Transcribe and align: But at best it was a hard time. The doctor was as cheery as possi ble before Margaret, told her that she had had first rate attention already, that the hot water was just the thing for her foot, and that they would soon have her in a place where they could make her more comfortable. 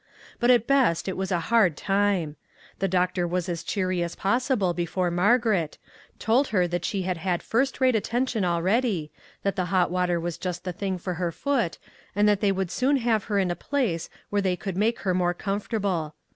But 0.39 0.49
at 0.49 0.65
best 0.65 1.07
it 1.07 1.15
was 1.15 1.31
a 1.31 1.39
hard 1.53 1.77
time. 1.77 2.35
The 2.79 2.87
doctor 2.87 3.27
was 3.27 3.47
as 3.47 3.61
cheery 3.61 4.01
as 4.01 4.15
possi 4.15 4.57
ble 4.57 4.73
before 4.73 5.11
Margaret, 5.11 5.77
told 6.17 6.47
her 6.47 6.67
that 6.69 6.83
she 6.85 7.03
had 7.03 7.17
had 7.17 7.43
first 7.43 7.79
rate 7.79 7.93
attention 7.95 8.43
already, 8.43 9.11
that 9.43 9.55
the 9.55 9.65
hot 9.65 9.91
water 9.91 10.19
was 10.19 10.39
just 10.39 10.63
the 10.63 10.73
thing 10.73 10.97
for 10.97 11.13
her 11.13 11.31
foot, 11.31 11.77
and 12.15 12.27
that 12.27 12.41
they 12.41 12.51
would 12.51 12.71
soon 12.71 12.97
have 12.97 13.25
her 13.25 13.37
in 13.37 13.51
a 13.51 13.55
place 13.55 14.09
where 14.31 14.41
they 14.41 14.55
could 14.55 14.75
make 14.75 15.01
her 15.01 15.13
more 15.13 15.35
comfortable. 15.35 16.15